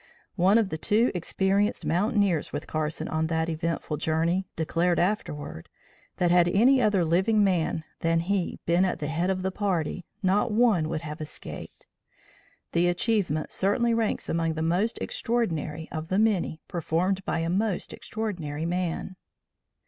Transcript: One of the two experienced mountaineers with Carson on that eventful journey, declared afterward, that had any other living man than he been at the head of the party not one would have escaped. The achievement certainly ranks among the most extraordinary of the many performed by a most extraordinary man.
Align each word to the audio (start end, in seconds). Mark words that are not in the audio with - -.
One 0.37 0.57
of 0.57 0.69
the 0.69 0.79
two 0.79 1.11
experienced 1.13 1.85
mountaineers 1.85 2.51
with 2.51 2.65
Carson 2.65 3.07
on 3.07 3.27
that 3.27 3.49
eventful 3.49 3.97
journey, 3.97 4.47
declared 4.55 4.97
afterward, 4.97 5.69
that 6.17 6.31
had 6.31 6.47
any 6.47 6.81
other 6.81 7.05
living 7.05 7.43
man 7.43 7.83
than 7.99 8.21
he 8.21 8.59
been 8.65 8.83
at 8.83 8.97
the 8.97 9.05
head 9.05 9.29
of 9.29 9.43
the 9.43 9.51
party 9.51 10.03
not 10.23 10.51
one 10.51 10.89
would 10.89 11.01
have 11.01 11.21
escaped. 11.21 11.85
The 12.71 12.87
achievement 12.87 13.51
certainly 13.51 13.93
ranks 13.93 14.27
among 14.27 14.55
the 14.55 14.63
most 14.63 14.97
extraordinary 14.99 15.87
of 15.91 16.07
the 16.07 16.17
many 16.17 16.61
performed 16.67 17.23
by 17.23 17.41
a 17.41 17.49
most 17.51 17.93
extraordinary 17.93 18.65
man. 18.65 19.17